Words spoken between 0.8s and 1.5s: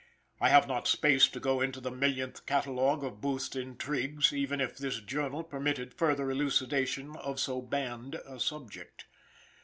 space to